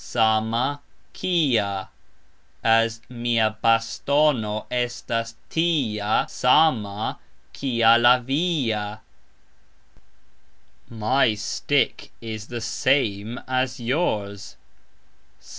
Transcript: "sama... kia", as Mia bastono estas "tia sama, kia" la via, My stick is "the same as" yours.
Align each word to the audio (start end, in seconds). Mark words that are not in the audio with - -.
"sama... 0.03 0.81
kia", 1.13 1.87
as 2.63 3.01
Mia 3.07 3.55
bastono 3.63 4.65
estas 4.71 5.35
"tia 5.47 6.25
sama, 6.27 7.19
kia" 7.53 7.99
la 7.99 8.17
via, 8.17 8.99
My 10.89 11.35
stick 11.35 12.11
is 12.19 12.47
"the 12.47 12.61
same 12.61 13.39
as" 13.47 13.79
yours. 13.79 14.57